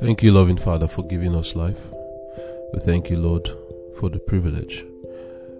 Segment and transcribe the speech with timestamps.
[0.00, 1.86] Thank you, loving Father, for giving us life.
[2.72, 3.48] We thank you, Lord,
[3.96, 4.84] for the privilege.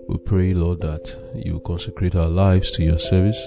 [0.08, 3.40] We pray, Lord, that you consecrate our lives to your service.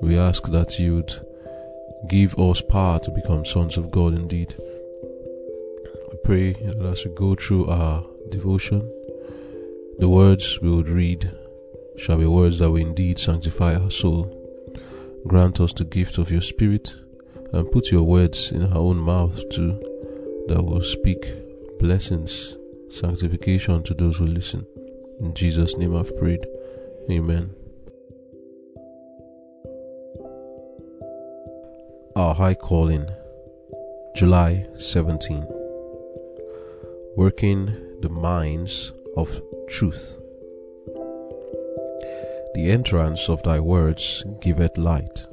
[0.00, 1.12] We ask that you'd
[2.08, 4.56] give us power to become sons of God indeed.
[6.10, 8.90] We pray that as we go through our devotion,
[9.98, 11.30] the words we would read
[11.98, 14.34] shall be words that will indeed sanctify our soul.
[15.26, 16.96] Grant us the gift of your Spirit
[17.52, 19.78] and put your words in our own mouth too
[20.48, 21.24] that will speak
[21.78, 22.56] blessings,
[22.88, 24.66] sanctification to those who listen.
[25.20, 26.46] In Jesus' name I've prayed.
[27.10, 27.50] Amen.
[32.16, 33.08] Our High Calling,
[34.16, 35.46] July 17.
[37.16, 37.66] Working
[38.00, 40.18] the Mines of Truth.
[42.54, 45.26] The entrance of thy words giveth light,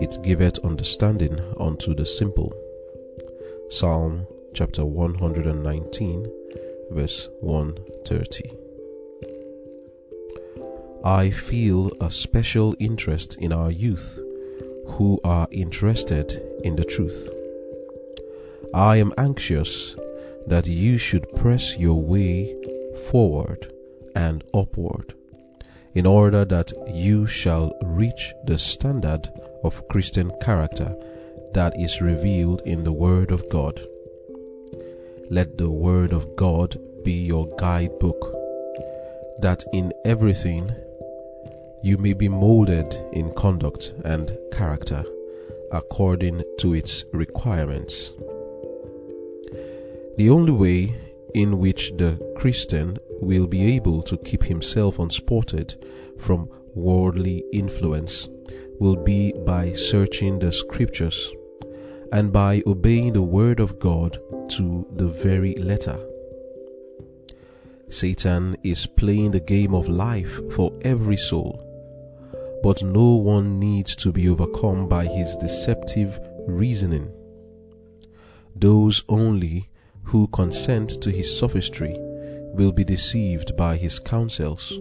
[0.00, 2.52] it giveth understanding unto the simple.
[3.68, 6.26] Psalm chapter 119,
[6.92, 8.50] verse 130.
[11.04, 14.20] I feel a special interest in our youth
[14.86, 17.28] who are interested in the truth.
[18.72, 19.96] I am anxious
[20.46, 22.54] that you should press your way
[23.10, 23.72] forward
[24.14, 25.12] and upward
[25.94, 29.28] in order that you shall reach the standard
[29.64, 30.94] of Christian character
[31.54, 33.80] that is revealed in the Word of God.
[35.30, 38.32] Let the Word of God be your guidebook,
[39.38, 40.74] that in everything
[41.82, 45.04] you may be molded in conduct and character
[45.72, 48.12] according to its requirements.
[50.16, 50.96] The only way
[51.34, 55.76] in which the Christian will be able to keep himself unspotted
[56.18, 58.28] from worldly influence
[58.80, 61.32] will be by searching the scriptures
[62.12, 64.18] and by obeying the word of God
[64.50, 65.98] to the very letter.
[67.88, 71.62] Satan is playing the game of life for every soul,
[72.62, 77.12] but no one needs to be overcome by his deceptive reasoning.
[78.54, 79.68] Those only
[80.02, 81.94] who consent to his sophistry
[82.54, 84.78] will be deceived by his counsels.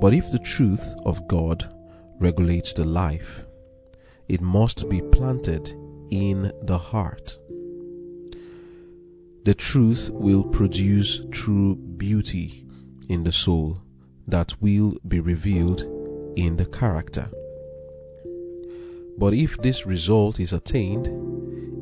[0.00, 1.68] But if the truth of God
[2.20, 3.44] regulates the life,
[4.28, 5.74] it must be planted
[6.10, 7.38] in the heart.
[9.44, 12.66] The truth will produce true beauty
[13.08, 13.82] in the soul
[14.28, 15.80] that will be revealed
[16.36, 17.28] in the character.
[19.18, 21.08] But if this result is attained,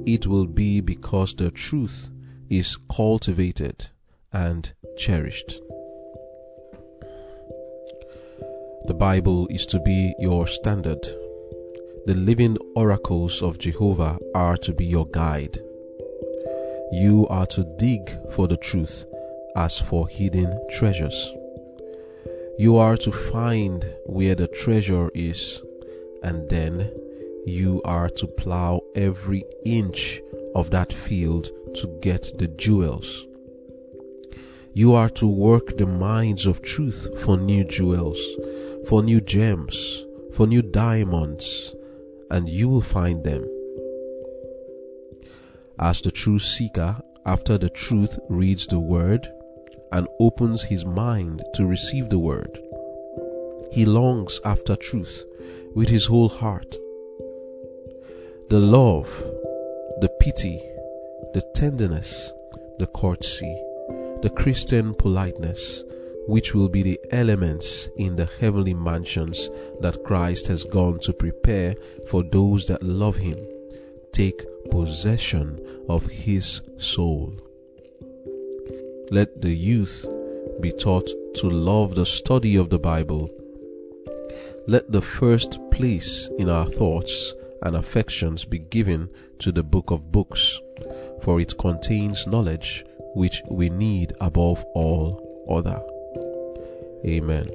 [0.08, 2.10] it will be because the truth
[2.48, 3.88] is cultivated
[4.32, 5.60] and cherished.
[8.88, 11.06] The Bible is to be your standard.
[12.06, 15.60] The living oracles of Jehovah are to be your guide.
[16.90, 19.04] You are to dig for the truth
[19.56, 21.34] as for hidden treasures.
[22.58, 25.62] You are to find where the treasure is,
[26.22, 26.90] and then
[27.44, 30.22] you are to plow every inch
[30.54, 33.26] of that field to get the jewels.
[34.72, 38.18] You are to work the mines of truth for new jewels,
[38.88, 41.74] for new gems, for new diamonds,
[42.30, 43.46] and you will find them.
[45.78, 46.96] As the true seeker
[47.26, 49.28] after the truth reads the word
[49.92, 52.58] and opens his mind to receive the word,
[53.70, 55.26] he longs after truth
[55.74, 56.74] with his whole heart.
[58.48, 59.08] The love,
[60.00, 60.62] the pity,
[61.34, 62.32] the tenderness,
[62.78, 63.62] the courtesy,
[64.22, 65.84] the Christian politeness,
[66.28, 69.48] which will be the elements in the heavenly mansions
[69.80, 71.74] that Christ has gone to prepare
[72.06, 73.38] for those that love Him,
[74.12, 75.58] take possession
[75.88, 77.32] of His soul.
[79.10, 80.06] Let the youth
[80.60, 83.30] be taught to love the study of the Bible.
[84.66, 89.08] Let the first place in our thoughts and affections be given
[89.38, 90.60] to the book of books,
[91.22, 92.84] for it contains knowledge
[93.14, 95.80] which we need above all other.
[97.04, 97.46] Amen.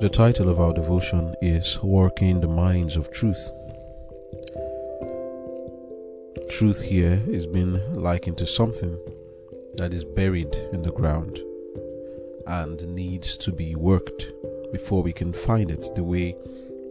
[0.00, 3.50] The title of our devotion is Working the Mines of Truth.
[6.50, 8.98] Truth here is being likened to something
[9.74, 11.38] that is buried in the ground
[12.46, 14.32] and needs to be worked
[14.72, 16.36] before we can find it the way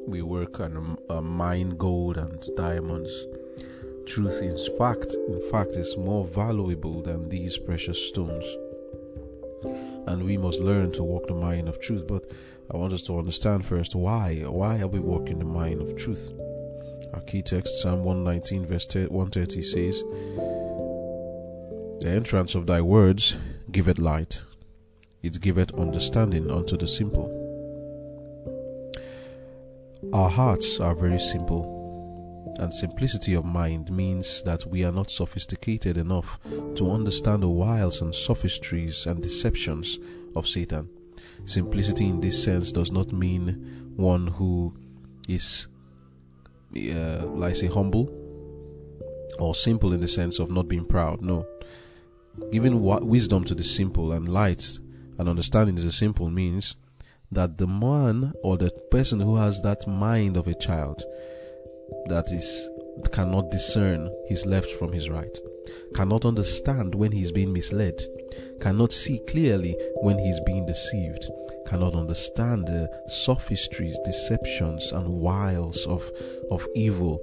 [0.06, 3.25] we work on a, a mine gold and diamonds
[4.06, 5.15] truth in fact.
[5.30, 8.45] In fact is more valuable than these precious stones.
[10.07, 12.07] And we must learn to walk the mine of truth.
[12.07, 12.25] But
[12.74, 14.44] i want us to understand first why?
[14.45, 16.31] Why are we walking the mine of truth?
[17.13, 20.01] Our key text, Psalm 119, verse 130 says,
[22.01, 23.38] The entrance of thy words
[23.71, 24.44] giveth light,
[25.21, 27.38] it giveth understanding unto the simple.
[30.13, 31.81] Our hearts are very simple
[32.61, 36.39] and simplicity of mind means that we are not sophisticated enough
[36.75, 39.97] to understand the wiles and sophistries and deceptions
[40.35, 40.87] of Satan.
[41.45, 44.77] Simplicity in this sense does not mean one who
[45.27, 45.67] is,
[46.77, 48.13] uh, like say, humble
[49.39, 51.19] or simple in the sense of not being proud.
[51.23, 51.47] No.
[52.51, 54.77] Giving wisdom to the simple and light
[55.17, 56.75] and understanding to the simple means
[57.31, 61.03] that the man or the person who has that mind of a child
[62.07, 62.69] that is
[63.11, 65.38] cannot discern his left from his right,
[65.93, 68.01] cannot understand when he's being misled,
[68.59, 71.29] cannot see clearly when he's being deceived,
[71.67, 76.09] cannot understand the sophistries, deceptions, and wiles of,
[76.49, 77.19] of evil.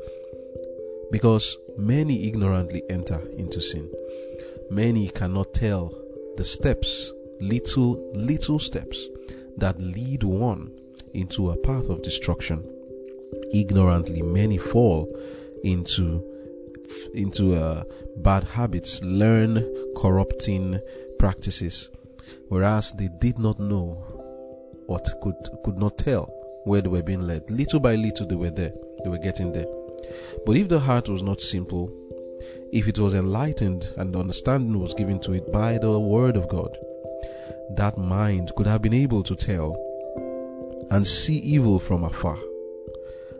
[1.10, 3.90] Because many ignorantly enter into sin.
[4.70, 5.92] Many cannot tell
[6.36, 9.08] the steps, little, little steps,
[9.56, 10.70] that lead one
[11.14, 12.62] into a path of destruction
[13.52, 15.08] ignorantly many fall
[15.64, 16.24] into
[17.14, 17.82] into uh,
[18.16, 19.62] bad habits learn
[19.96, 20.80] corrupting
[21.18, 21.90] practices
[22.48, 24.02] whereas they did not know
[24.86, 26.32] or could could not tell
[26.64, 27.50] where they were being led.
[27.50, 28.72] Little by little they were there
[29.04, 29.66] they were getting there.
[30.46, 31.92] But if the heart was not simple
[32.72, 36.76] if it was enlightened and understanding was given to it by the word of god
[37.70, 39.76] that mind could have been able to tell
[40.90, 42.38] and see evil from afar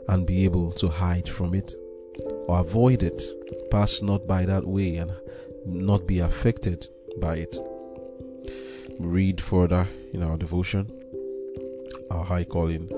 [0.09, 1.75] and be able to hide from it
[2.47, 3.23] or avoid it,
[3.71, 5.13] pass not by that way and
[5.67, 6.89] not be affected
[7.21, 7.57] by it.
[8.99, 10.91] Read further in our devotion,
[12.11, 12.89] our high calling,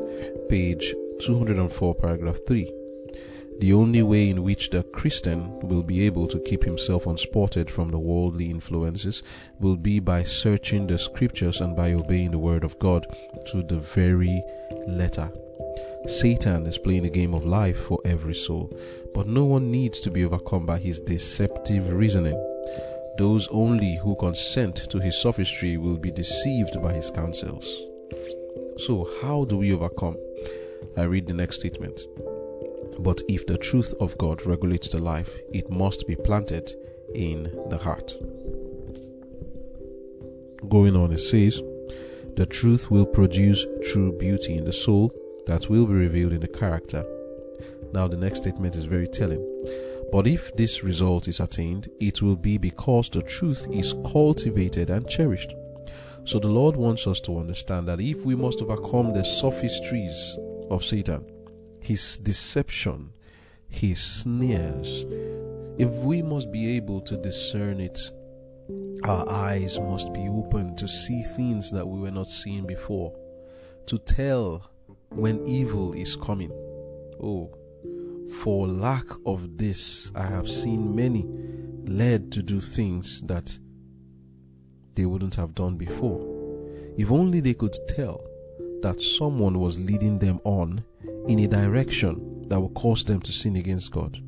[0.48, 2.72] page 204, paragraph 3.
[3.58, 7.90] The only way in which the Christian will be able to keep himself unspotted from
[7.90, 9.22] the worldly influences
[9.58, 13.04] will be by searching the scriptures and by obeying the word of God
[13.48, 14.42] to the very
[14.86, 15.30] letter.
[16.06, 18.72] Satan is playing a game of life for every soul,
[19.12, 22.36] but no one needs to be overcome by his deceptive reasoning.
[23.18, 27.66] Those only who consent to his sophistry will be deceived by his counsels.
[28.78, 30.16] So, how do we overcome?
[30.96, 32.00] I read the next statement.
[32.98, 36.74] But if the truth of God regulates the life, it must be planted
[37.14, 38.14] in the heart.
[40.68, 41.60] Going on, it says,
[42.36, 45.12] The truth will produce true beauty in the soul
[45.46, 47.04] that will be revealed in the character.
[47.92, 49.44] Now, the next statement is very telling.
[50.12, 55.08] But if this result is attained, it will be because the truth is cultivated and
[55.08, 55.54] cherished.
[56.24, 60.38] So the Lord wants us to understand that if we must overcome the sophistries
[60.70, 61.24] of Satan,
[61.80, 63.12] his deception,
[63.68, 65.06] his sneers,
[65.78, 67.98] if we must be able to discern it,
[69.04, 73.16] our eyes must be open to see things that we were not seeing before,
[73.86, 74.70] to tell
[75.10, 76.50] when evil is coming.
[77.22, 77.50] Oh,
[78.30, 81.26] for lack of this, I have seen many
[81.84, 83.58] led to do things that
[84.94, 86.20] they wouldn't have done before.
[86.96, 88.24] If only they could tell
[88.82, 90.84] that someone was leading them on
[91.28, 94.22] in a direction that would cause them to sin against God.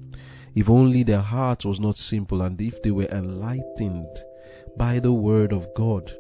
[0.55, 4.19] If only their heart was not simple and if they were enlightened
[4.77, 6.13] by the word of God,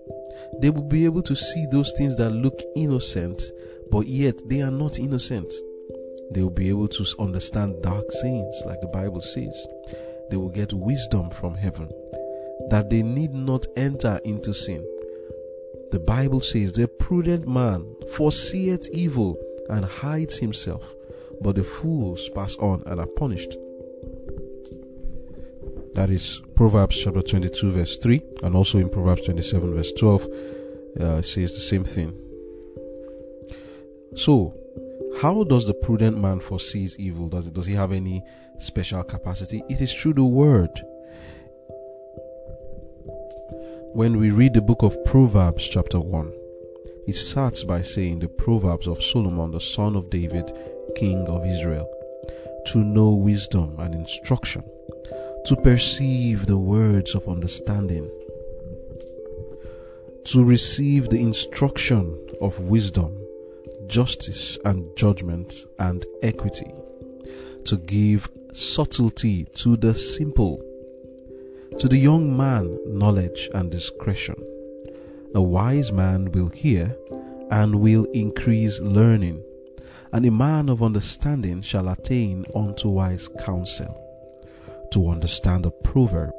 [0.60, 3.42] they would be able to see those things that look innocent
[3.92, 5.52] but yet they are not innocent.
[6.32, 9.54] They will be able to understand dark sayings, like the Bible says.
[10.30, 11.90] They will get wisdom from heaven
[12.70, 14.82] that they need not enter into sin.
[15.90, 17.84] The Bible says, The prudent man
[18.16, 20.94] foreseeth evil and hides himself,
[21.42, 23.56] but the fools pass on and are punished.
[25.94, 31.04] That is Proverbs chapter 22, verse 3, and also in Proverbs 27, verse 12, uh,
[31.16, 32.21] it says the same thing.
[34.14, 34.54] So,
[35.22, 37.28] how does the prudent man foresees evil?
[37.28, 38.22] Does does he have any
[38.58, 39.62] special capacity?
[39.70, 40.70] It is through the word.
[43.94, 46.32] When we read the book of Proverbs, chapter 1,
[47.06, 50.52] it starts by saying the Proverbs of Solomon, the son of David,
[50.94, 51.88] king of Israel,
[52.66, 54.62] to know wisdom and instruction,
[55.46, 58.10] to perceive the words of understanding,
[60.24, 63.21] to receive the instruction of wisdom
[63.92, 66.72] justice and judgment and equity,
[67.66, 70.56] to give subtlety to the simple,
[71.78, 74.34] to the young man knowledge and discretion.
[75.34, 76.96] A wise man will hear
[77.50, 79.44] and will increase learning,
[80.10, 83.94] and a man of understanding shall attain unto wise counsel,
[84.90, 86.32] to understand a proverb,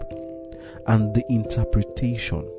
[0.88, 2.50] and the interpretation,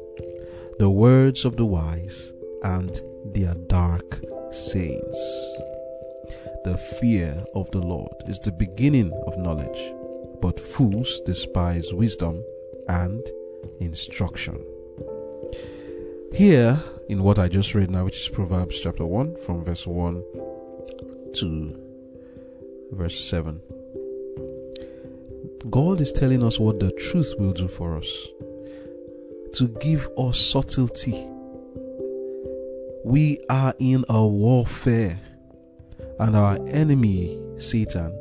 [0.79, 2.33] the words of the wise,
[2.63, 3.01] and
[3.35, 4.21] their dark
[4.55, 5.17] sayings.
[6.65, 9.93] The fear of the Lord is the beginning of knowledge,
[10.41, 12.43] but fools despise wisdom
[12.89, 13.23] and
[13.81, 14.65] instruction.
[16.33, 20.23] Here, in what I just read now, which is Proverbs chapter 1, from verse 1
[21.35, 21.81] to
[22.93, 23.61] verse 7,
[25.71, 28.29] God is telling us what the truth will do for us
[29.55, 31.29] to give us subtlety.
[33.05, 35.21] We are in a warfare,
[36.19, 38.19] and our enemy, Satan,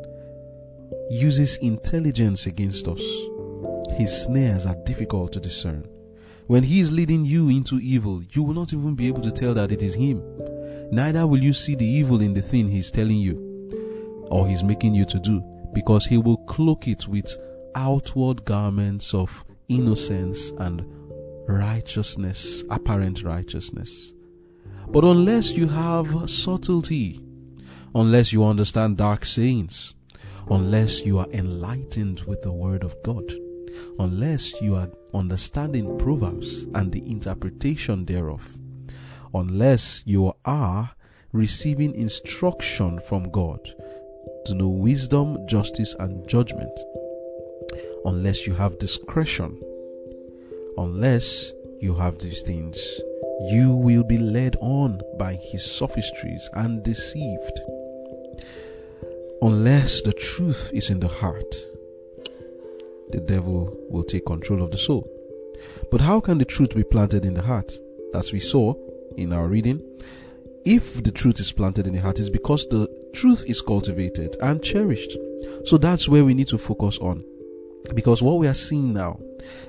[1.09, 3.01] uses intelligence against us.
[3.93, 5.87] His snares are difficult to discern.
[6.47, 9.53] When he is leading you into evil, you will not even be able to tell
[9.53, 10.21] that it is him.
[10.91, 14.95] Neither will you see the evil in the thing he's telling you or he's making
[14.95, 15.41] you to do,
[15.73, 17.37] because he will cloak it with
[17.75, 20.83] outward garments of innocence and
[21.47, 24.13] righteousness, apparent righteousness.
[24.93, 27.19] But unless you have subtlety,
[27.95, 29.95] unless you understand dark sayings,
[30.51, 33.23] unless you are enlightened with the word of God,
[33.97, 38.55] unless you are understanding Proverbs and the interpretation thereof,
[39.33, 40.91] unless you are
[41.31, 43.73] receiving instruction from God
[44.45, 46.79] to know wisdom, justice, and judgment,
[48.05, 49.59] unless you have discretion,
[50.77, 52.77] unless you have these things,
[53.51, 57.59] you will be led on by his sophistries and deceived.
[59.41, 61.55] Unless the truth is in the heart,
[63.09, 65.09] the devil will take control of the soul.
[65.91, 67.73] But how can the truth be planted in the heart?
[68.13, 68.75] As we saw
[69.17, 69.81] in our reading,
[70.65, 74.63] if the truth is planted in the heart, it's because the truth is cultivated and
[74.63, 75.17] cherished.
[75.65, 77.25] So that's where we need to focus on.
[77.93, 79.19] Because what we are seeing now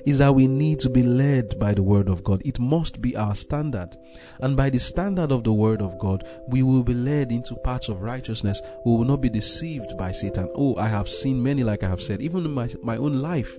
[0.06, 2.42] is that we need to be led by the Word of God.
[2.44, 3.96] It must be our standard.
[4.40, 7.88] And by the standard of the Word of God, we will be led into paths
[7.88, 8.60] of righteousness.
[8.84, 10.48] We will not be deceived by Satan.
[10.54, 13.58] Oh, I have seen many, like I have said, even in my, my own life,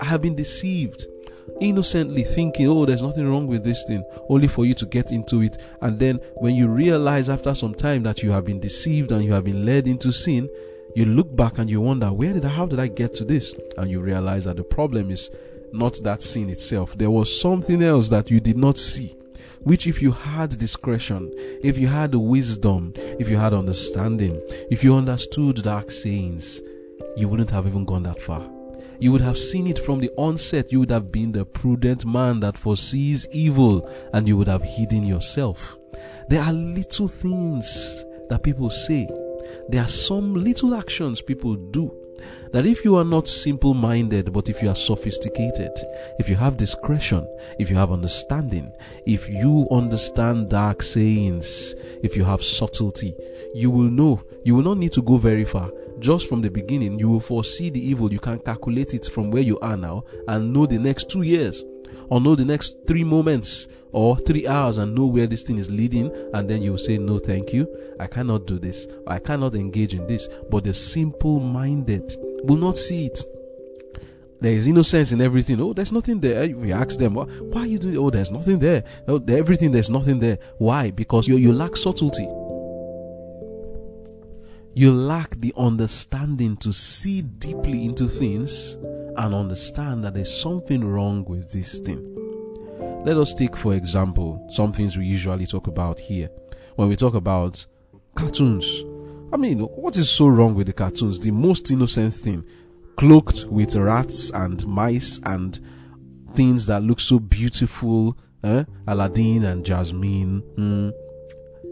[0.00, 1.06] I have been deceived
[1.60, 5.42] innocently thinking, oh, there's nothing wrong with this thing, only for you to get into
[5.42, 5.58] it.
[5.82, 9.32] And then when you realize after some time that you have been deceived and you
[9.32, 10.48] have been led into sin,
[10.94, 13.54] you look back and you wonder, where did I, how did I get to this?
[13.76, 15.30] And you realize that the problem is
[15.72, 16.96] not that sin itself.
[16.98, 19.16] There was something else that you did not see.
[19.62, 21.30] Which, if you had discretion,
[21.62, 26.62] if you had wisdom, if you had understanding, if you understood dark sayings,
[27.16, 28.48] you wouldn't have even gone that far.
[29.00, 30.72] You would have seen it from the onset.
[30.72, 35.04] You would have been the prudent man that foresees evil and you would have hidden
[35.04, 35.78] yourself.
[36.28, 39.08] There are little things that people say.
[39.68, 41.94] There are some little actions people do
[42.52, 45.70] that if you are not simple minded, but if you are sophisticated,
[46.18, 47.26] if you have discretion,
[47.58, 48.70] if you have understanding,
[49.06, 53.14] if you understand dark sayings, if you have subtlety,
[53.54, 54.22] you will know.
[54.44, 57.70] You will not need to go very far just from the beginning, you will foresee
[57.70, 58.12] the evil.
[58.12, 61.62] You can calculate it from where you are now and know the next two years
[62.10, 65.70] or know the next three moments or three hours and know where this thing is
[65.70, 66.10] leading.
[66.34, 67.68] And then you will say, No, thank you.
[67.98, 68.86] I cannot do this.
[69.06, 70.28] I cannot engage in this.
[70.50, 73.22] But the simple minded will not see it.
[74.40, 75.60] There is innocence in everything.
[75.60, 76.42] Oh, there's nothing there.
[76.42, 77.98] Eh, we ask them, why, why are you doing?
[77.98, 78.84] Oh, there's nothing there.
[79.06, 80.38] Oh, everything, there's nothing there.
[80.56, 80.90] Why?
[80.90, 82.26] Because you, you lack subtlety.
[84.72, 88.74] You lack the understanding to see deeply into things
[89.16, 92.06] and understand that there's something wrong with this thing.
[93.04, 96.28] Let us take, for example, some things we usually talk about here.
[96.76, 97.66] When we talk about
[98.14, 98.84] cartoons,
[99.32, 101.18] I mean, what is so wrong with the cartoons?
[101.18, 102.44] The most innocent thing,
[102.96, 105.58] cloaked with rats and mice and
[106.34, 108.64] things that look so beautiful, eh?
[108.86, 110.92] Aladdin and Jasmine, mm,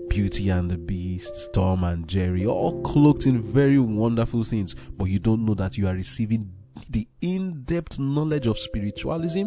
[0.08, 5.18] Beauty and the Beast, Tom and Jerry, all cloaked in very wonderful things, but you
[5.18, 6.52] don't know that you are receiving
[6.90, 9.46] the in depth knowledge of spiritualism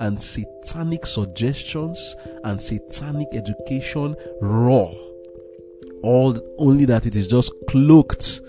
[0.00, 4.90] and satanic suggestions and satanic education raw.
[6.02, 8.40] All only that it is just cloaked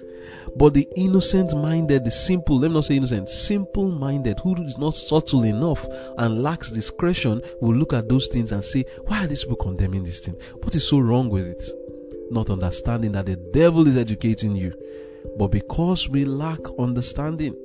[0.55, 4.77] but the innocent minded, the simple, let me not say innocent, simple minded, who is
[4.77, 5.86] not subtle enough
[6.17, 10.03] and lacks discretion, will look at those things and say, Why are these people condemning
[10.03, 10.36] this thing?
[10.62, 11.63] What is so wrong with it?
[12.31, 14.74] Not understanding that the devil is educating you.
[15.38, 17.55] But because we lack understanding,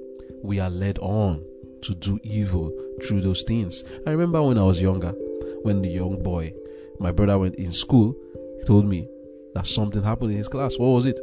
[0.42, 1.44] we are led on
[1.82, 2.72] to do evil
[3.06, 3.84] through those things.
[4.06, 5.14] I remember when I was younger,
[5.62, 6.52] when the young boy,
[6.98, 8.16] my brother went in school,
[8.58, 9.08] he told me,
[9.56, 10.76] that something happened in his class.
[10.78, 11.18] What was it?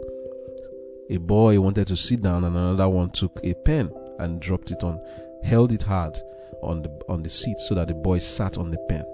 [1.10, 4.84] A boy wanted to sit down, and another one took a pen and dropped it
[4.84, 5.02] on,
[5.44, 6.18] held it hard
[6.62, 9.06] on the on the seat so that the boy sat on the pen.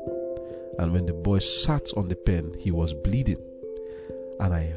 [0.77, 3.41] And when the boy sat on the pen, he was bleeding.
[4.39, 4.74] And I,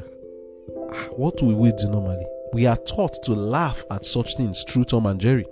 [0.91, 2.25] ah, what will we do normally?
[2.51, 5.45] We are taught to laugh at such things through Tom and Jerry,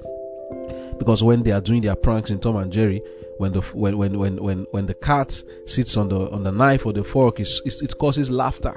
[0.98, 3.01] because when they are doing their pranks in Tom and Jerry,
[3.38, 5.32] when the when when when when, when the cat
[5.68, 8.75] sits on the on the knife or the fork, it, it causes laughter.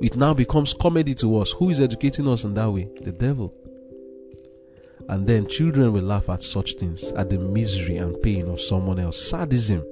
[0.00, 1.52] It now becomes comedy to us.
[1.52, 2.88] Who is educating us in that way?
[3.00, 3.52] The devil.
[5.08, 9.00] And then children will laugh at such things, at the misery and pain of someone
[9.00, 9.30] else.
[9.30, 9.84] Sadism.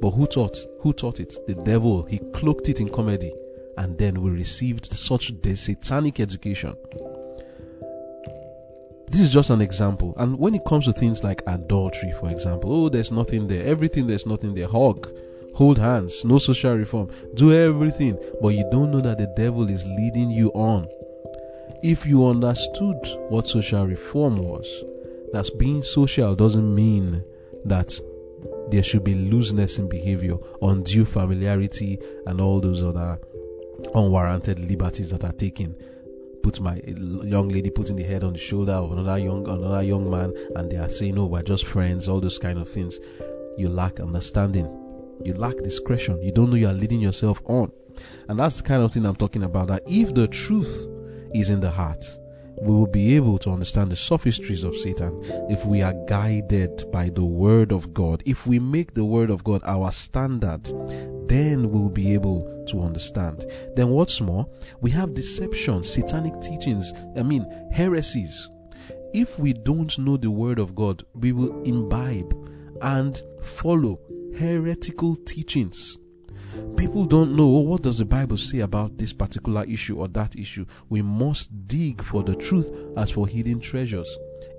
[0.00, 0.58] But who taught?
[0.80, 1.46] Who taught it?
[1.46, 2.04] The devil.
[2.04, 3.32] He cloaked it in comedy.
[3.76, 6.76] And then we received such the satanic education.
[9.08, 10.14] This is just an example.
[10.16, 13.64] And when it comes to things like adultery, for example, oh, there's nothing there.
[13.64, 14.66] Everything, there's nothing there.
[14.66, 15.08] Hug
[15.54, 19.86] hold hands, no social reform, do everything, but you don't know that the devil is
[19.86, 20.86] leading you on.
[21.82, 22.96] If you understood
[23.28, 24.66] what social reform was,
[25.32, 27.22] that being social doesn't mean
[27.64, 27.98] that
[28.70, 33.18] there should be looseness in behavior, undue familiarity, and all those other
[33.94, 35.76] unwarranted liberties that are taken.
[36.42, 40.10] Put my young lady putting the head on the shoulder of another young another young
[40.10, 42.98] man, and they are saying, "No, we're just friends." All those kind of things.
[43.56, 44.68] You lack understanding
[45.22, 46.20] you lack discretion.
[46.22, 47.70] You don't know you are leading yourself on.
[48.28, 49.68] And that's the kind of thing I'm talking about.
[49.68, 50.88] That if the truth
[51.34, 52.04] is in the heart,
[52.60, 57.10] we will be able to understand the sophistries of Satan if we are guided by
[57.10, 58.22] the Word of God.
[58.26, 60.64] If we make the Word of God our standard,
[61.28, 63.44] then we'll be able to understand.
[63.74, 64.48] Then, what's more,
[64.80, 68.48] we have deception, satanic teachings, I mean, heresies.
[69.12, 72.32] If we don't know the Word of God, we will imbibe
[72.82, 74.00] and follow
[74.38, 75.98] heretical teachings.
[76.76, 80.64] People don't know what does the Bible say about this particular issue or that issue.
[80.88, 84.08] We must dig for the truth as for hidden treasures.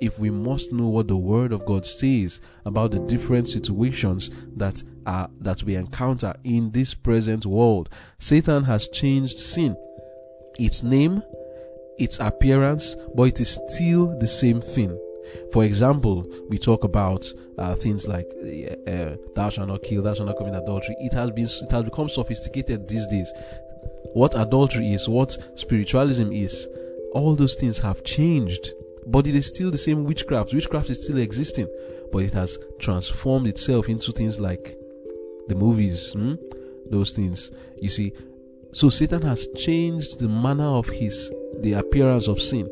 [0.02, 4.84] If we must know what the word of God says about the different situations that
[5.06, 9.78] are that we encounter in this present world, Satan has changed sin,
[10.60, 11.22] its name,
[11.98, 14.98] its appearance, but it is still the same thing.
[15.52, 18.28] For example, we talk about uh, things like
[18.88, 21.84] uh, "thou shalt not kill," "thou shalt not commit adultery." It has been it has
[21.84, 23.32] become sophisticated these days.
[24.14, 26.68] What adultery is, what spiritualism is,
[27.14, 28.74] all those things have changed,
[29.08, 30.54] but it is still the same witchcraft.
[30.54, 31.68] Witchcraft is still existing,
[32.12, 34.78] but it has transformed itself into things like
[35.48, 36.36] the movies, hmm?
[36.90, 37.52] those things.
[37.82, 38.14] You see,
[38.74, 42.70] so Satan has changed the manner of his the appearance of sin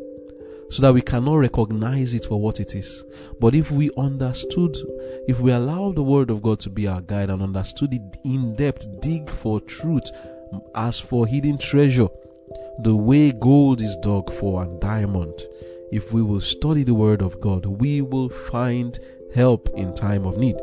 [0.73, 3.05] so that we cannot recognize it for what it is.
[3.39, 4.75] But if we understood,
[5.27, 8.55] if we allow the Word of God to be our guide and understood it in
[8.55, 10.09] depth, dig for truth
[10.73, 12.07] as for hidden treasure,
[12.79, 15.39] the way gold is dug for and diamond.
[15.91, 18.97] If we will study the Word of God, we will find
[19.35, 20.55] help in time of need.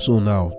[0.00, 0.52] So now,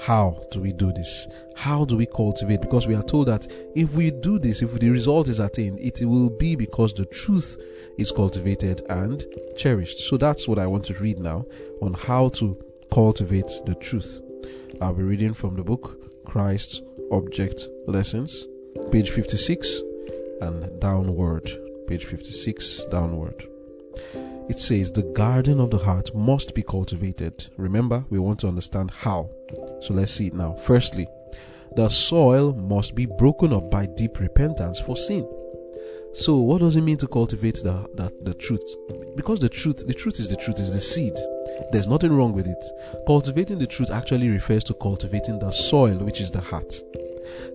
[0.00, 1.26] how do we do this?
[1.56, 2.60] How do we cultivate?
[2.60, 6.00] Because we are told that if we do this, if the result is attained, it
[6.04, 7.60] will be because the truth
[7.98, 9.24] is cultivated and
[9.56, 10.00] cherished.
[10.00, 11.44] So that's what I want to read now
[11.80, 12.56] on how to
[12.92, 14.20] cultivate the truth.
[14.80, 18.46] I'll be reading from the book Christ's Object Lessons,
[18.90, 19.80] page 56
[20.40, 21.50] and downward.
[21.86, 23.46] Page 56 downward
[24.48, 27.48] it says the garden of the heart must be cultivated.
[27.56, 29.30] Remember, we want to understand how.
[29.80, 30.54] So let's see it now.
[30.54, 31.08] Firstly,
[31.76, 35.28] the soil must be broken up by deep repentance for sin.
[36.12, 38.62] So, what does it mean to cultivate the, the, the truth?
[39.16, 41.14] Because the truth, the truth is the truth, is the seed.
[41.72, 42.64] There's nothing wrong with it.
[43.04, 46.72] Cultivating the truth actually refers to cultivating the soil, which is the heart.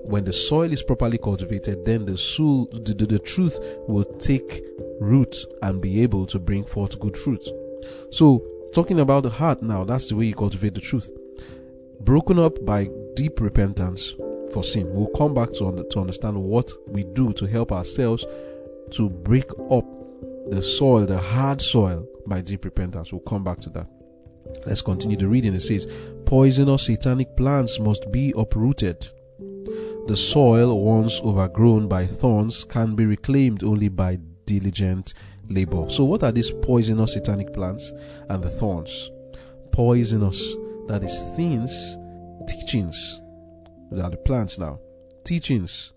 [0.04, 4.64] When the soil is properly cultivated, then the soul, the, the, the truth will take
[5.00, 7.48] root and be able to bring forth good fruit.
[8.12, 11.10] So, talking about the heart now, that's the way you cultivate the truth.
[12.02, 14.14] Broken up by deep repentance
[14.54, 14.92] for sin.
[14.94, 18.26] We'll come back to, to understand what we do to help ourselves
[18.92, 19.86] to break up
[20.50, 23.12] the soil, the hard soil, by deep repentance.
[23.12, 23.88] We'll come back to that.
[24.66, 25.54] Let's continue the reading.
[25.54, 25.88] It says,
[26.26, 29.10] Poisonous satanic plants must be uprooted.
[30.08, 35.14] The soil, once overgrown by thorns, can be reclaimed only by diligent
[35.50, 35.90] labor.
[35.90, 37.92] So, what are these poisonous satanic plants
[38.30, 39.12] and the thorns?
[39.72, 40.56] Poisonous,
[40.88, 41.98] that is things,
[42.48, 43.22] teachings.
[43.92, 44.80] They are the plants now.
[45.24, 45.94] Teachings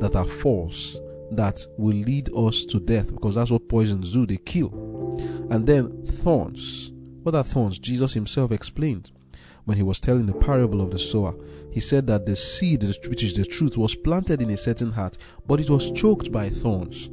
[0.00, 0.96] that are false,
[1.32, 4.70] that will lead us to death because that's what poisons do, they kill.
[5.50, 6.92] And then thorns.
[7.22, 7.78] What are thorns?
[7.78, 9.10] Jesus himself explained.
[9.66, 11.34] When he was telling the parable of the sower.
[11.70, 15.18] He said that the seed, which is the truth, was planted in a certain heart,
[15.46, 17.10] but it was choked by thorns.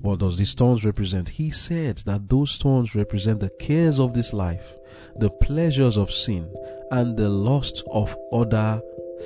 [0.00, 1.28] What does these thorns represent?
[1.28, 4.76] He said that those thorns represent the cares of this life,
[5.16, 6.48] the pleasures of sin,
[6.92, 8.80] and the lust of other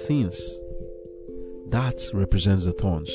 [0.06, 0.40] things.
[1.72, 3.10] That represents the thorns.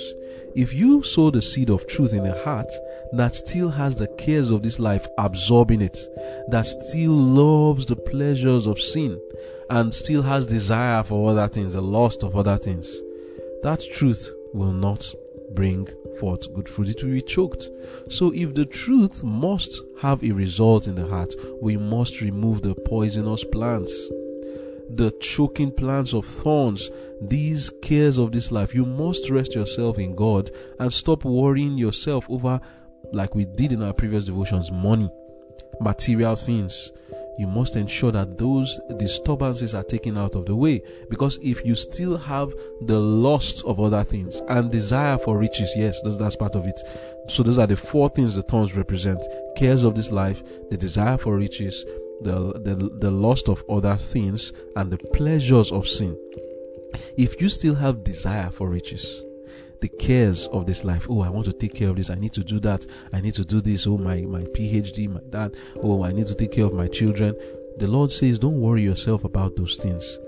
[0.56, 2.72] If you sow the seed of truth in a heart
[3.14, 6.00] that still has the cares of this life absorbing it,
[6.50, 9.22] that still loves the pleasures of sin,
[9.70, 13.02] and still has desire for other things, the lust of other things,
[13.62, 15.14] that truth will not
[15.54, 15.88] bring
[16.20, 16.90] forth good fruit.
[16.90, 17.70] It will be choked.
[18.10, 22.74] So, if the truth must have a result in the heart, we must remove the
[22.74, 24.10] poisonous plants
[24.90, 26.90] the choking plants of thorns,
[27.22, 28.76] these cares of this life.
[28.76, 32.60] You must rest yourself in God and stop worrying yourself over,
[33.12, 35.10] like we did in our previous devotions, money,
[35.80, 36.92] material things.
[37.40, 40.82] You must ensure that those disturbances are taken out of the way.
[41.08, 42.52] Because if you still have
[42.82, 46.80] the lust of other things and desire for riches, yes, that's part of it.
[47.30, 49.22] So those are the four things the thorns represent
[49.56, 51.86] cares of this life, the desire for riches,
[52.22, 56.18] the, the, the lust of other things, and the pleasures of sin.
[57.18, 59.24] If you still have desire for riches,
[59.82, 61.08] the cares of this life.
[61.10, 62.10] Oh, I want to take care of this.
[62.10, 62.86] I need to do that.
[63.14, 63.86] I need to do this.
[63.86, 65.56] Oh, my, my PhD, my dad.
[65.82, 67.36] Oh, I need to take care of my children.
[67.78, 70.20] The Lord says, don't worry yourself about those things.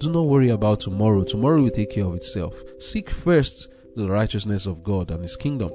[0.00, 1.22] Do not worry about tomorrow.
[1.24, 2.62] Tomorrow will take care of itself.
[2.78, 5.70] Seek first the righteousness of God and His kingdom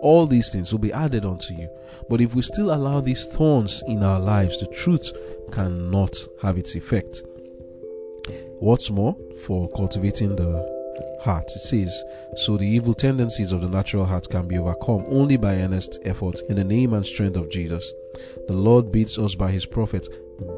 [0.00, 1.68] all these things will be added unto you.
[2.08, 5.12] But if we still allow these thorns in our lives, the truth
[5.50, 7.22] cannot have its effect.
[8.58, 10.76] What's more, for cultivating the
[11.22, 12.04] heart, it says,
[12.36, 16.40] so the evil tendencies of the natural heart can be overcome only by earnest effort
[16.48, 17.92] in the name and strength of Jesus.
[18.46, 20.08] The Lord bids us by his prophet,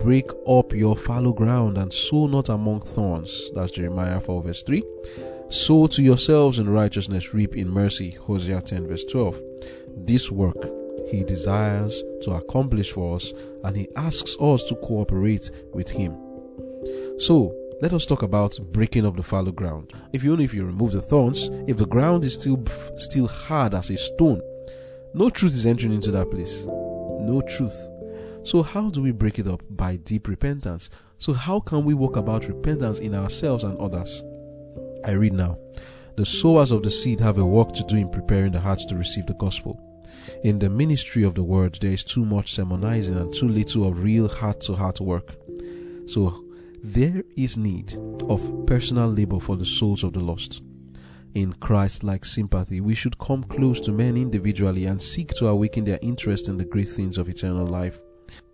[0.01, 3.51] break up your fallow ground and sow not among thorns.
[3.55, 4.83] That's Jeremiah 4 verse 3.
[5.51, 8.11] Sow to yourselves in righteousness, reap in mercy.
[8.11, 9.41] Hosea 10, verse 12.
[9.97, 10.57] This work
[11.11, 13.33] he desires to accomplish for us,
[13.65, 16.28] and he asks us to cooperate with him.
[17.19, 19.93] So, let us talk about breaking up the fallow ground.
[20.13, 22.63] If you only if you remove the thorns, if the ground is still
[22.97, 24.41] still hard as a stone,
[25.15, 26.65] no truth is entering into that place.
[26.67, 27.89] No truth.
[28.45, 29.63] So how do we break it up?
[29.71, 30.91] By deep repentance.
[31.19, 34.23] So how can we walk about repentance in ourselves and others?
[35.05, 35.59] I read now.
[36.17, 38.97] The sowers of the seed have a work to do in preparing the hearts to
[38.97, 39.81] receive the gospel.
[40.43, 44.03] In the ministry of the word, there is too much sermonizing and too little of
[44.03, 45.37] real heart to heart work.
[46.07, 46.45] So,
[46.93, 47.95] there is need
[48.29, 50.63] of personal labor for the souls of the lost.
[51.35, 55.85] In Christ like sympathy, we should come close to men individually and seek to awaken
[55.85, 58.01] their interest in the great things of eternal life.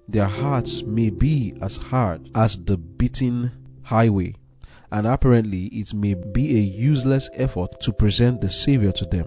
[0.09, 3.53] Their hearts may be as hard as the beaten
[3.85, 4.35] highway
[4.91, 9.27] and apparently it may be a useless effort to present the Savior to them.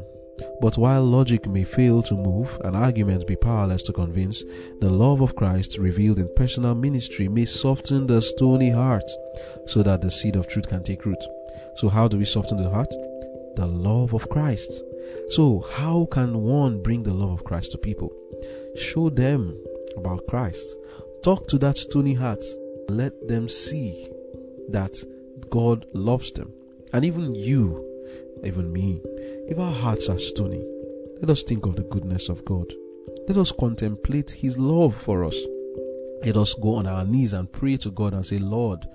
[0.62, 4.44] But while logic may fail to move and arguments be powerless to convince,
[4.80, 9.10] the love of Christ revealed in personal ministry may soften the stony heart
[9.68, 11.24] so that the seed of truth can take root.
[11.76, 12.94] So, how do we soften the heart?
[13.56, 14.84] The love of Christ.
[15.30, 18.12] So, how can one bring the love of Christ to people?
[18.76, 19.58] Show them
[19.96, 20.64] about Christ.
[21.24, 22.44] Talk to that stony heart.
[22.90, 24.08] Let them see
[24.70, 24.96] that
[25.50, 26.54] God loves them.
[26.94, 27.87] And even you,
[28.44, 29.02] even me,
[29.48, 30.64] if our hearts are stony,
[31.22, 32.72] let us think of the goodness of God.
[33.28, 35.38] Let us contemplate His love for us.
[36.24, 38.88] Let us go on our knees and pray to God and say, Lord,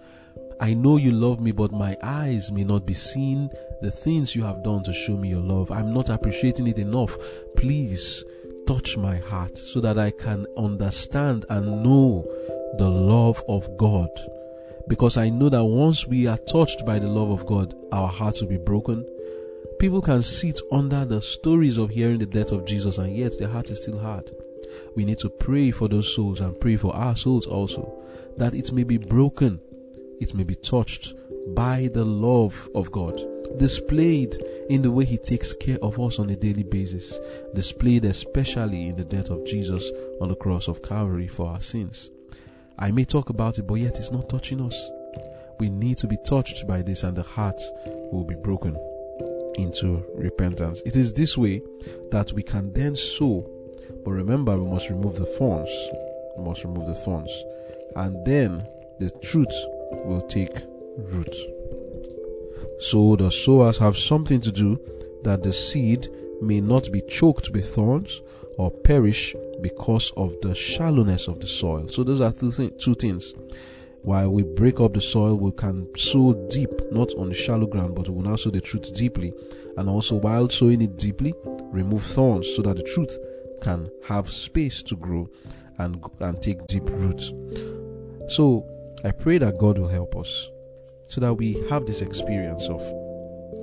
[0.60, 3.50] I know you love me, but my eyes may not be seeing
[3.80, 5.70] the things you have done to show me your love.
[5.70, 7.16] I'm not appreciating it enough.
[7.56, 8.24] Please
[8.66, 12.24] touch my heart so that I can understand and know
[12.78, 14.08] the love of God
[14.88, 18.40] because I know that once we are touched by the love of God, our hearts
[18.40, 19.06] will be broken.
[19.82, 23.48] People can sit under the stories of hearing the death of Jesus, and yet their
[23.48, 24.30] heart is still hard.
[24.94, 27.92] We need to pray for those souls and pray for our souls also,
[28.36, 29.58] that it may be broken,
[30.20, 31.14] it may be touched
[31.56, 33.20] by the love of God,
[33.58, 34.36] displayed
[34.70, 37.18] in the way He takes care of us on a daily basis,
[37.52, 39.90] displayed especially in the death of Jesus
[40.20, 42.08] on the cross of Calvary for our sins.
[42.78, 44.90] I may talk about it, but yet it's not touching us.
[45.58, 47.60] We need to be touched by this, and the heart
[48.12, 48.78] will be broken
[49.56, 50.82] into repentance.
[50.84, 51.62] It is this way
[52.10, 53.48] that we can then sow.
[54.04, 55.70] But remember, we must remove the thorns.
[56.36, 57.30] We must remove the thorns.
[57.96, 58.66] And then
[58.98, 59.52] the truth
[60.04, 60.56] will take
[60.96, 61.34] root.
[62.80, 64.80] So the sowers have something to do
[65.22, 66.08] that the seed
[66.40, 68.22] may not be choked with thorns
[68.58, 71.86] or perish because of the shallowness of the soil.
[71.88, 73.34] So those are two, th- two things.
[74.02, 77.94] While we break up the soil, we can sow deep, not on the shallow ground,
[77.94, 79.32] but we will now sow the truth deeply.
[79.76, 83.16] And also, while sowing it deeply, remove thorns so that the truth
[83.60, 85.28] can have space to grow
[85.78, 87.32] and, and take deep roots.
[88.28, 88.66] So,
[89.04, 90.48] I pray that God will help us
[91.06, 92.82] so that we have this experience of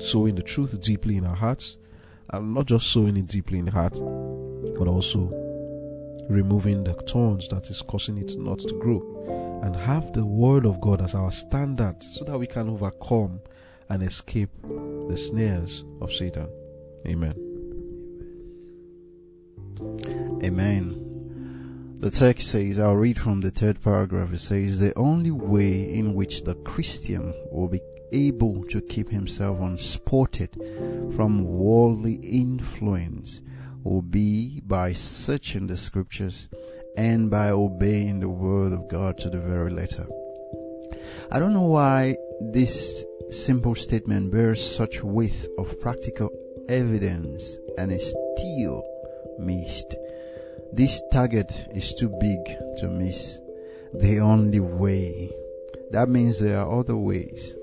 [0.02, 1.78] sowing the truth deeply in our hearts
[2.30, 3.94] and not just sowing it deeply in the heart,
[4.78, 5.30] but also
[6.30, 10.80] removing the thorns that is causing it not to grow and have the word of
[10.82, 13.42] God as our standard so that we can overcome
[13.90, 16.50] and escape the snares of Satan.
[17.08, 17.34] Amen.
[20.44, 21.98] Amen.
[22.00, 24.32] The text says, I'll read from the third paragraph.
[24.32, 29.60] It says, The only way in which the Christian will be able to keep himself
[29.60, 30.56] unspotted
[31.16, 33.42] from worldly influence
[33.84, 36.50] will be by searching the scriptures
[36.96, 40.06] and by obeying the word of God to the very letter.
[41.32, 46.32] I don't know why this simple statement bears such weight of practical
[46.68, 48.84] evidence and is still
[49.38, 49.96] missed.
[50.72, 52.46] This target is too big
[52.78, 53.40] to miss.
[53.94, 55.32] The only way.
[55.92, 57.56] That means there are other ways.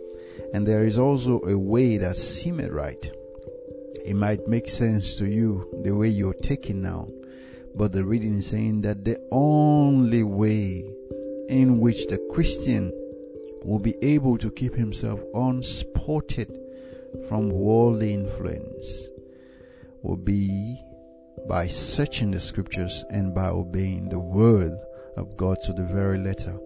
[0.53, 3.11] And there is also a way that seemeth right.
[4.05, 7.09] It might make sense to you the way you're taking now,
[7.77, 10.85] but the reading is saying that the only way
[11.49, 12.93] in which the Christian
[13.63, 16.59] will be able to keep himself unspotted
[17.29, 19.09] from worldly influence
[20.03, 20.81] will be
[21.49, 24.73] by searching the scriptures and by obeying the word
[25.17, 26.57] of God to the very letter.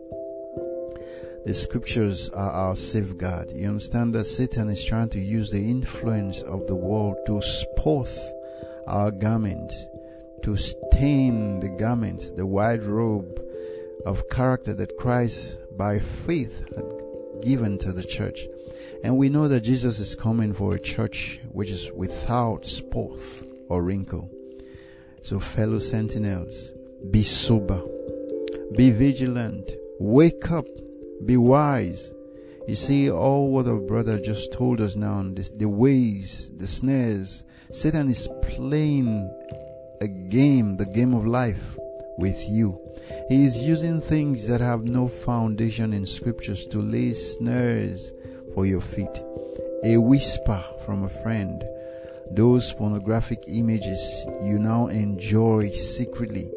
[1.46, 3.51] The scriptures are our safeguard.
[3.53, 8.09] You understand that Satan is trying to use the influence of the world to spot
[8.87, 9.73] our garment,
[10.42, 13.40] to stain the garment, the white robe
[14.07, 16.85] of character that Christ by faith had
[17.42, 18.46] given to the church.
[19.03, 23.18] And we know that Jesus is coming for a church which is without spot
[23.68, 24.31] or wrinkle.
[25.22, 26.72] So, fellow sentinels,
[27.11, 27.83] be sober,
[28.76, 30.66] be vigilant, wake up,
[31.24, 32.12] be wise.
[32.66, 37.42] You see, all what our brother just told us now, the, the ways, the snares,
[37.72, 39.29] Satan is playing
[40.02, 41.76] a game, the game of life,
[42.16, 42.80] with you.
[43.28, 48.10] He is using things that have no foundation in scriptures to lay snares
[48.54, 49.22] for your feet.
[49.84, 51.62] A whisper from a friend,
[52.30, 54.00] those pornographic images
[54.42, 56.50] you now enjoy secretly.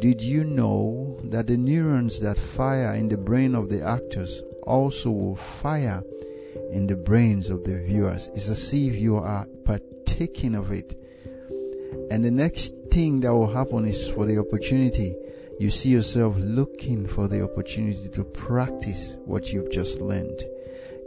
[0.00, 5.10] Did you know that the neurons that fire in the brain of the actors also
[5.10, 6.04] will fire
[6.70, 8.28] in the brains of the viewers?
[8.34, 10.94] It's as if you are partaking of it.
[12.10, 15.14] And the next thing that will happen is for the opportunity.
[15.58, 20.44] You see yourself looking for the opportunity to practice what you've just learned.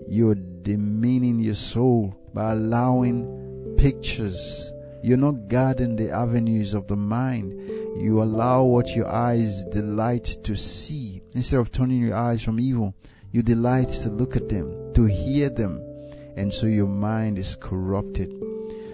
[0.07, 4.71] You're demeaning your soul by allowing pictures.
[5.03, 7.53] You're not guarding the avenues of the mind.
[7.97, 11.21] You allow what your eyes delight to see.
[11.35, 12.95] Instead of turning your eyes from evil,
[13.31, 15.81] you delight to look at them, to hear them.
[16.35, 18.33] And so your mind is corrupted.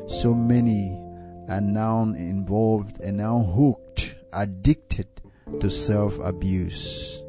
[0.08, 1.02] So many
[1.48, 5.08] are now involved and now hooked, addicted
[5.60, 7.22] to self abuse.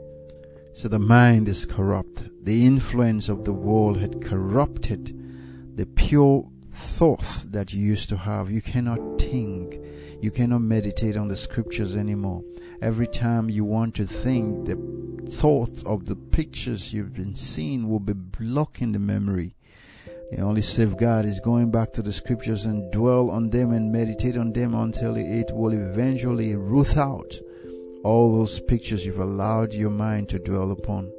[0.74, 2.44] So the mind is corrupt.
[2.44, 8.50] The influence of the world had corrupted the pure thought that you used to have.
[8.50, 9.78] You cannot think.
[10.20, 12.42] You cannot meditate on the scriptures anymore.
[12.80, 14.76] Every time you want to think, the
[15.30, 19.55] thought of the pictures you've been seeing will be blocking the memory.
[20.30, 24.36] The only safeguard is going back to the scriptures and dwell on them and meditate
[24.36, 27.38] on them until it will eventually root out
[28.02, 31.12] all those pictures you've allowed your mind to dwell upon.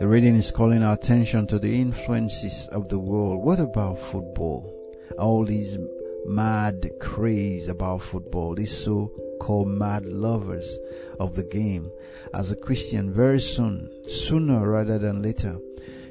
[0.00, 3.42] The reading is calling our attention to the influences of the world.
[3.42, 4.70] What about football?
[5.18, 5.78] All these
[6.26, 10.78] mad craze about football, these so called mad lovers
[11.18, 11.90] of the game.
[12.34, 15.58] As a Christian, very soon, sooner rather than later,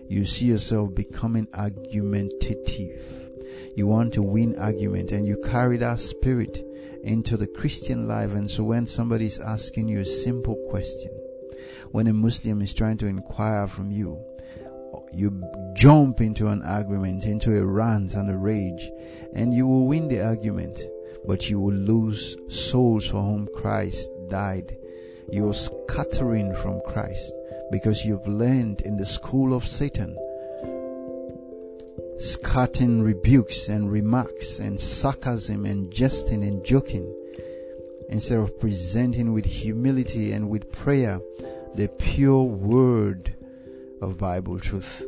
[0.10, 3.02] you see yourself becoming argumentative.
[3.76, 6.64] You want to win argument and you carry that spirit
[7.04, 8.34] into the Christian life.
[8.34, 11.12] And so when somebody is asking you a simple question,
[11.92, 14.20] when a Muslim is trying to inquire from you,
[15.14, 15.44] you
[15.76, 18.90] jump into an argument, into a rant and a rage,
[19.34, 20.80] and you will win the argument,
[21.26, 24.76] but you will lose souls for whom Christ died.
[25.32, 27.34] You are scattering from Christ
[27.72, 30.18] because you've learned in the school of Satan.
[32.20, 37.14] Scattering rebukes and remarks and sarcasm and jesting and joking.
[38.10, 41.20] Instead of presenting with humility and with prayer
[41.76, 43.36] the pure word
[44.02, 45.04] of Bible truth.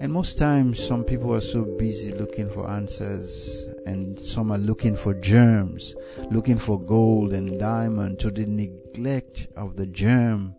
[0.00, 4.94] And most times, some people are so busy looking for answers, and some are looking
[4.94, 5.96] for germs,
[6.30, 10.54] looking for gold and diamond to the neglect of the germ,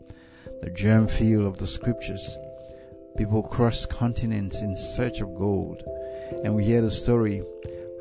[0.61, 2.37] the germ field of the scriptures.
[3.17, 5.83] People cross continents in search of gold,
[6.43, 7.43] and we hear the story.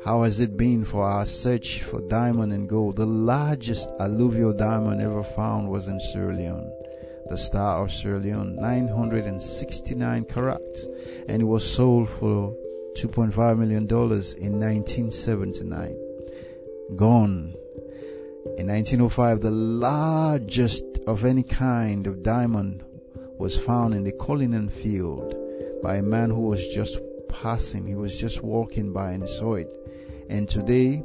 [0.05, 2.95] How has it been for our search for diamond and gold?
[2.95, 6.71] The largest alluvial diamond ever found was in Sierra Leone
[7.29, 10.87] the Star of Sierra Leone, 969 carats,
[11.27, 12.55] and it was sold for
[12.97, 15.95] $2.5 million in 1979.
[16.95, 17.53] Gone.
[18.45, 22.85] In 1905, the largest of any kind of diamond
[23.37, 25.35] was found in the Cullinan field
[25.83, 27.85] by a man who was just passing.
[27.85, 29.67] He was just walking by and saw it.
[30.29, 31.03] And today,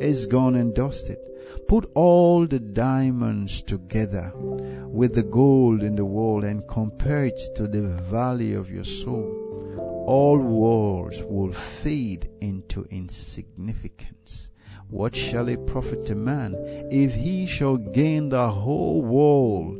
[0.00, 1.18] it's gone and dusted.
[1.66, 7.66] Put all the diamonds together with the gold in the world and compare it to
[7.66, 10.04] the value of your soul.
[10.06, 14.50] All worlds will fade into insignificance.
[14.88, 16.54] What shall it profit a man
[16.92, 19.76] if he shall gain the whole world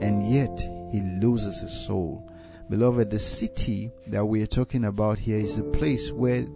[0.00, 0.60] and yet
[0.92, 2.30] he loses his soul?
[2.70, 6.46] Beloved, the city that we are talking about here is a place where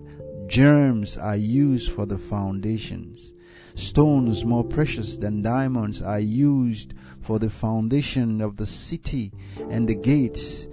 [0.47, 3.33] germs are used for the foundations.
[3.75, 9.33] Stones more precious than diamonds are used for the foundation of the city
[9.71, 10.69] and the gates.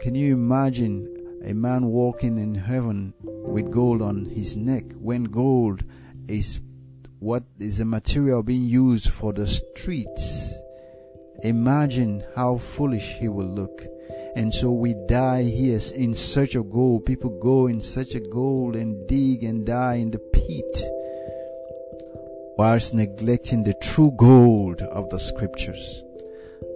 [0.00, 5.82] Can you imagine a man walking in heaven with gold on his neck when gold
[6.28, 6.60] is
[7.18, 10.52] what is the material being used for the streets?
[11.42, 13.84] Imagine how foolish he will look.
[14.34, 17.04] And so we die here in search of gold.
[17.04, 20.92] People go in search of gold and dig and die in the pit
[22.56, 26.02] whilst neglecting the true gold of the scriptures.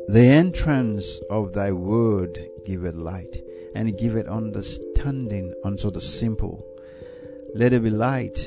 [0.08, 3.42] The entrance of thy word giveth light,
[3.74, 6.64] and giveth understanding unto the simple.
[7.54, 8.38] Let there be light,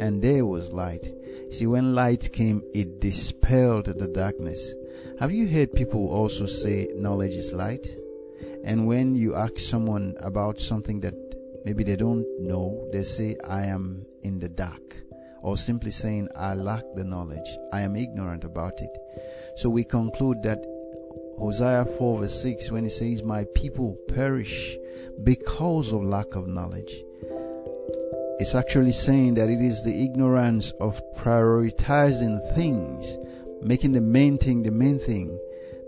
[0.00, 1.12] and there was light.
[1.50, 4.74] See, when light came, it dispelled the darkness.
[5.20, 7.86] Have you heard people also say knowledge is light?
[8.64, 11.14] And when you ask someone about something that
[11.64, 14.96] maybe they don't know, they say, I am in the dark
[15.42, 18.90] or simply saying, I lack the knowledge, I am ignorant about it.
[19.58, 20.64] So we conclude that
[21.38, 24.76] Hosea 4 verse 6, when it says, My people perish
[25.22, 27.04] because of lack of knowledge,
[28.40, 33.16] it's actually saying that it is the ignorance of prioritizing things,
[33.62, 35.38] making the main thing the main thing.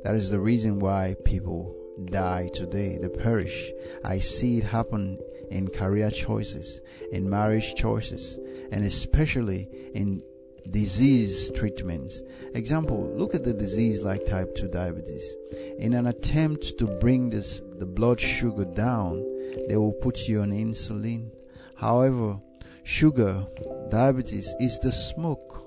[0.04, 3.72] That is the reason why people die today, they perish.
[4.04, 5.18] I see it happen
[5.50, 6.80] in career choices,
[7.12, 8.38] in marriage choices,
[8.70, 10.22] and especially in
[10.70, 12.22] disease treatments.
[12.54, 15.34] Example, look at the disease like type 2 diabetes.
[15.78, 19.24] In an attempt to bring this, the blood sugar down,
[19.68, 21.30] they will put you on insulin.
[21.76, 22.38] However,
[22.84, 23.46] sugar,
[23.90, 25.62] diabetes is the smoke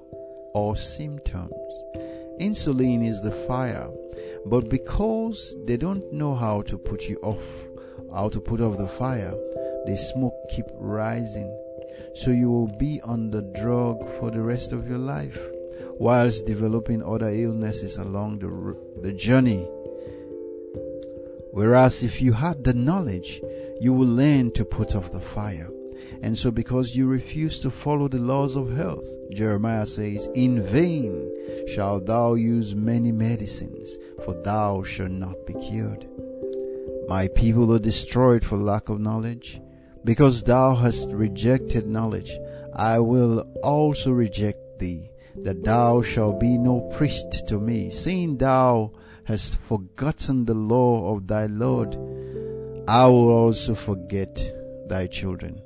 [0.54, 1.54] or symptoms.
[2.40, 3.90] Insulin is the fire.
[4.46, 7.46] But because they don't know how to put you off,
[8.14, 9.34] how to put off the fire,
[9.86, 11.56] the smoke keep rising
[12.16, 15.40] so you will be on the drug for the rest of your life
[16.00, 19.68] whilst developing other illnesses along the, the journey.
[21.52, 23.42] Whereas if you had the knowledge,
[23.80, 25.70] you will learn to put off the fire.
[26.22, 31.32] And so, because you refuse to follow the laws of health, Jeremiah says, In vain
[31.68, 36.08] shalt thou use many medicines, for thou shalt not be cured.
[37.08, 39.62] My people are destroyed for lack of knowledge.
[40.04, 42.32] Because thou hast rejected knowledge,
[42.74, 45.12] I will also reject thee,
[45.44, 47.90] that thou shalt be no priest to me.
[47.90, 48.94] Seeing thou
[49.26, 51.96] hast forgotten the law of thy Lord,
[52.88, 54.42] I will also forget
[54.88, 55.62] thy children.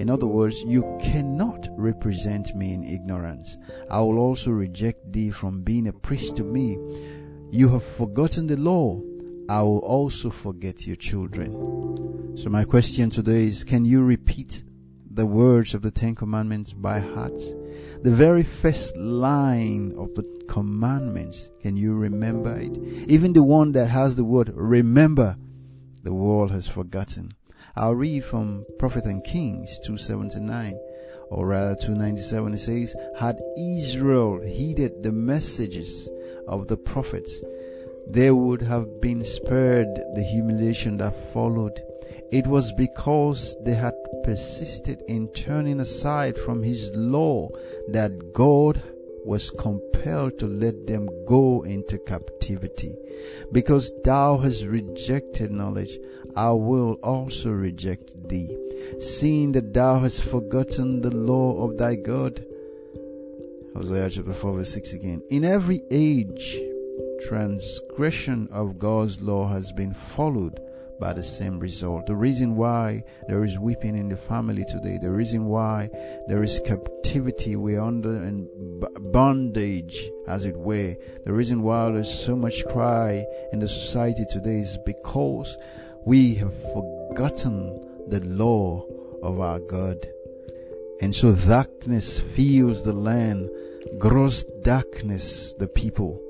[0.00, 3.58] In other words, you cannot represent me in ignorance.
[3.90, 6.78] I will also reject thee from being a priest to me.
[7.50, 8.98] You have forgotten the law.
[9.50, 11.52] I will also forget your children.
[12.38, 14.64] So my question today is, can you repeat
[15.10, 17.38] the words of the Ten Commandments by heart?
[18.02, 22.74] The very first line of the commandments, can you remember it?
[23.06, 25.36] Even the one that has the word remember,
[26.02, 27.34] the world has forgotten.
[27.76, 30.78] I'll read from Prophet and Kings 279
[31.30, 36.08] or rather 297 it says had Israel heeded the messages
[36.48, 37.32] of the prophets
[38.12, 41.80] they would have been spared the humiliation that followed.
[42.32, 43.94] It was because they had
[44.24, 47.48] persisted in turning aside from His law
[47.88, 48.82] that God
[49.24, 52.94] was compelled to let them go into captivity.
[53.52, 55.98] Because thou hast rejected knowledge,
[56.36, 58.56] I will also reject thee.
[59.00, 62.44] Seeing that thou hast forgotten the law of thy God.
[63.74, 65.22] Hosea chapter 4 verse 6 again.
[65.30, 66.58] In every age,
[67.28, 70.60] transgression of God's law has been followed
[71.00, 72.06] by the same result.
[72.06, 75.88] The reason why there is weeping in the family today, the reason why
[76.28, 78.46] there is captivity, we're under and
[79.12, 80.94] bondage, as it were.
[81.24, 85.56] The reason why there's so much cry in the society today is because
[86.04, 88.84] we have forgotten the law
[89.22, 90.06] of our God.
[91.00, 93.48] And so darkness fills the land,
[93.98, 96.20] gross darkness the people.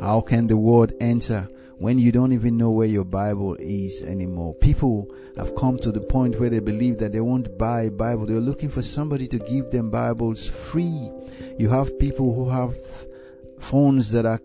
[0.00, 1.48] How can the word enter
[1.82, 4.54] when you don't even know where your Bible is anymore.
[4.54, 8.24] People have come to the point where they believe that they won't buy Bible.
[8.24, 11.10] They're looking for somebody to give them Bibles free.
[11.58, 12.76] You have people who have
[13.58, 14.40] phones that are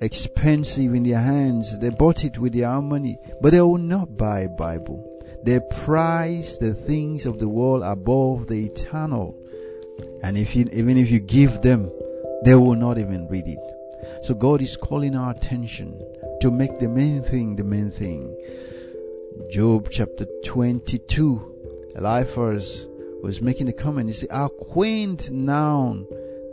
[0.00, 1.76] expensive in their hands.
[1.80, 5.04] They bought it with their own money, but they will not buy Bible.
[5.42, 9.36] They prize the things of the world above the eternal.
[10.22, 11.90] And if you, even if you give them,
[12.44, 13.58] they will not even read it.
[14.22, 16.00] So God is calling our attention
[16.40, 18.34] to make the main thing the main thing.
[19.50, 22.86] Job chapter 22, Eliphaz
[23.22, 24.08] was making a comment.
[24.08, 26.04] He said, Acquaint now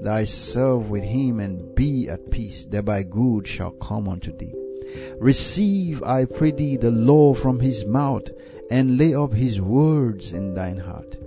[0.04, 4.54] thyself with him and be at peace, thereby good shall come unto thee.
[5.20, 8.28] Receive, I pray thee, the law from his mouth
[8.70, 11.18] and lay up his words in thine heart.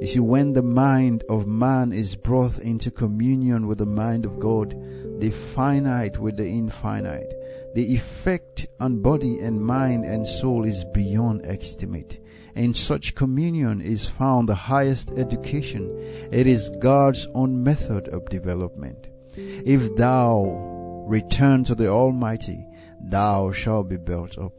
[0.00, 4.38] You see, when the mind of man is brought into communion with the mind of
[4.38, 4.74] God,
[5.18, 7.32] the finite with the infinite,
[7.74, 12.20] the effect on body and mind and soul is beyond estimate.
[12.54, 15.90] In such communion is found the highest education.
[16.32, 19.10] It is God's own method of development.
[19.36, 22.66] If thou return to the Almighty,
[23.00, 24.54] thou shalt be built up.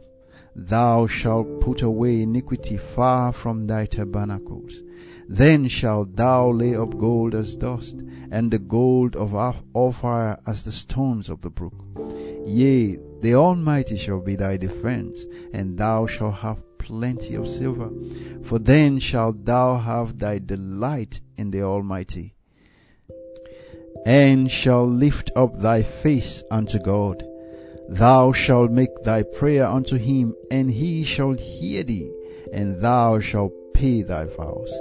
[0.56, 4.82] Thou shalt put away iniquity far from thy tabernacles.
[5.30, 7.98] Then shalt thou lay up gold as dust,
[8.32, 9.36] and the gold of
[9.76, 11.74] Ophir as the stones of the brook.
[12.46, 17.90] Yea, the Almighty shall be thy defense, and thou shalt have plenty of silver.
[18.44, 22.36] For then shalt thou have thy delight in the Almighty,
[24.06, 27.24] and shalt lift up thy face unto God.
[27.90, 32.12] Thou shalt make thy prayer unto him, and he shall hear thee,
[32.54, 34.74] and thou shalt pay thy vows.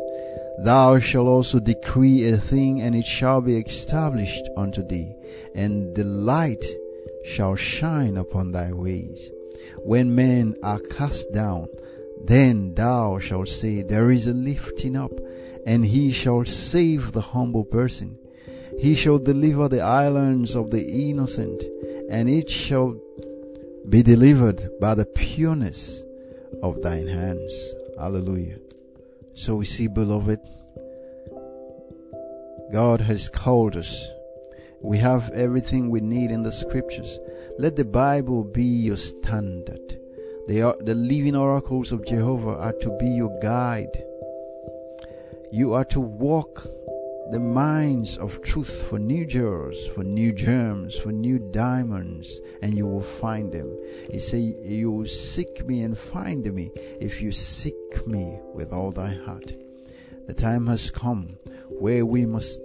[0.59, 5.15] Thou shalt also decree a thing, and it shall be established unto thee,
[5.55, 6.65] and the light
[7.25, 9.31] shall shine upon thy ways.
[9.85, 11.69] When men are cast down,
[12.25, 15.13] then thou shalt say, There is a lifting up,
[15.67, 18.19] and he shall save the humble person.
[18.79, 21.63] He shall deliver the islands of the innocent,
[22.11, 23.01] and it shall
[23.89, 26.03] be delivered by the pureness
[26.63, 27.75] of thine hands.
[27.99, 28.59] Hallelujah.
[29.37, 30.41] So we see, beloved,
[32.72, 34.11] God has called us.
[34.80, 37.18] We have everything we need in the scriptures.
[37.59, 40.01] Let the Bible be your standard.
[40.49, 44.03] The, the living oracles of Jehovah are to be your guide.
[45.53, 46.70] You are to walk
[47.31, 52.87] the mines of truth for new jewels, for new gems, for new diamonds, and you
[52.87, 53.68] will find them.
[54.11, 56.70] He said, You will seek me and find me
[57.01, 59.55] if you seek me with all thy heart.
[60.27, 61.37] The time has come
[61.68, 62.61] where we must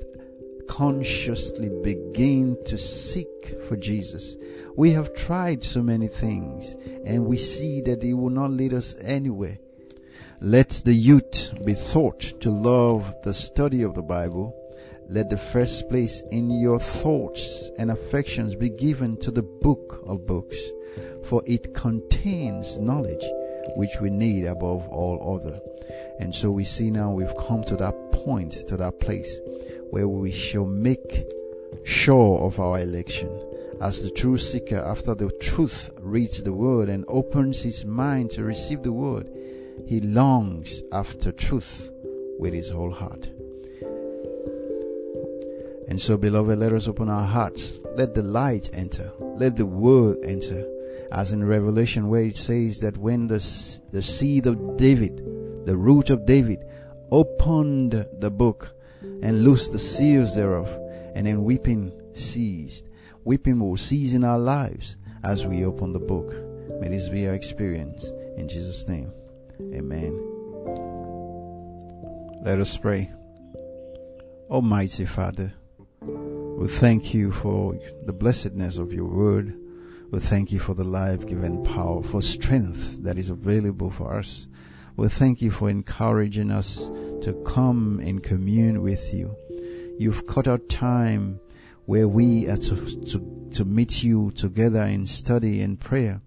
[0.68, 4.38] consciously begin to seek for Jesus.
[4.76, 8.95] We have tried so many things and we see that it will not lead us
[9.01, 9.59] anywhere.
[10.44, 14.56] Let the youth be taught to love the study of the Bible.
[15.08, 20.26] Let the first place in your thoughts and affections be given to the book of
[20.26, 20.58] books,
[21.26, 23.24] for it contains knowledge
[23.76, 25.62] which we need above all other.
[26.20, 29.39] And so we see now we've come to that point, to that place
[29.92, 31.28] where we shall make
[31.84, 33.30] sure of our election.
[33.80, 38.44] As the true seeker, after the truth reads the word and opens his mind to
[38.44, 39.28] receive the word,
[39.86, 41.92] he longs after truth
[42.40, 43.30] with his whole heart.
[45.88, 47.82] And so, beloved, let us open our hearts.
[47.96, 49.12] Let the light enter.
[49.20, 50.66] Let the word enter.
[51.12, 53.46] As in Revelation, where it says that when the,
[53.92, 55.18] the seed of David,
[55.66, 56.64] the root of David,
[57.12, 58.74] opened the book
[59.22, 60.70] and loosed the seals thereof,
[61.14, 62.88] and then weeping ceased.
[63.26, 66.34] Weeping will cease in our lives as we open the book.
[66.80, 68.06] May this be our experience.
[68.38, 69.12] In Jesus' name.
[69.74, 70.13] Amen.
[72.43, 73.11] Let us pray.
[74.49, 75.53] Almighty Father,
[76.01, 79.57] we thank you for the blessedness of your word.
[80.11, 84.47] We thank you for the life given power, for strength that is available for us.
[84.97, 86.89] We thank you for encouraging us
[87.22, 89.36] to come and commune with you.
[89.97, 91.39] You've cut out time
[91.86, 96.22] where we are to, to, to meet you together in study and prayer.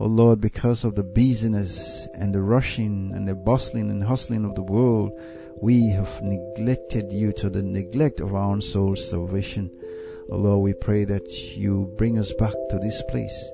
[0.00, 4.54] Oh Lord, because of the busyness and the rushing and the bustling and hustling of
[4.54, 5.12] the world,
[5.60, 9.70] we have neglected you to the neglect of our own soul's salvation.
[10.30, 13.50] Oh Lord, we pray that you bring us back to this place,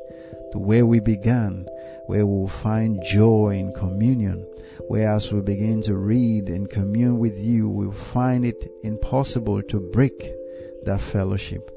[0.53, 1.67] to where we began,
[2.07, 4.47] where we will find joy in communion,
[4.87, 9.81] where as we begin to read and commune with you, we'll find it impossible to
[9.81, 10.33] break
[10.85, 11.71] that fellowship.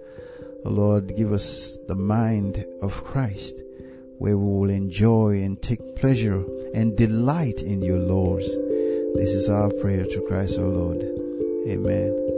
[0.64, 3.56] Oh Lord, give us the mind of Christ,
[4.22, 6.46] where we will enjoy and take pleasure
[6.76, 8.46] and delight in your laws.
[9.16, 11.02] This is our prayer to Christ our Lord.
[11.68, 12.31] Amen.